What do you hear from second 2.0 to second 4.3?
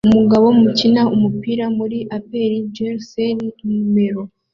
APR jersey numero